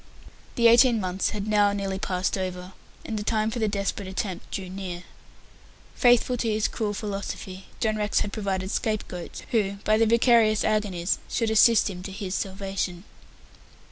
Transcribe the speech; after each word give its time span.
The 0.55 0.65
eighteen 0.67 0.99
months 0.99 1.29
had 1.29 1.45
now 1.47 1.73
nearly 1.73 1.99
passed 1.99 2.35
over, 2.35 2.73
and 3.05 3.19
the 3.19 3.23
time 3.23 3.51
for 3.51 3.59
the 3.59 3.67
desperate 3.67 4.07
attempt 4.07 4.49
drew 4.49 4.67
near. 4.67 5.03
Faithful 5.93 6.37
to 6.37 6.49
his 6.49 6.67
cruel 6.67 6.95
philosophy, 6.95 7.65
John 7.79 7.97
Rex 7.97 8.21
had 8.21 8.33
provided 8.33 8.71
scape 8.71 9.07
goats, 9.07 9.43
who, 9.51 9.73
by 9.83 9.99
their 9.99 10.07
vicarious 10.07 10.63
agonies, 10.63 11.19
should 11.29 11.51
assist 11.51 11.87
him 11.87 12.01
to 12.01 12.11
his 12.11 12.33
salvation. 12.33 13.03